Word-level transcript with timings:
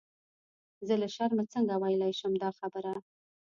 زه 0.87 0.93
له 1.01 1.07
شرمه 1.15 1.43
څنګه 1.53 1.73
ویلای 1.81 2.13
شم 2.19 2.33
دا 2.43 2.49
خبره. 2.59 2.93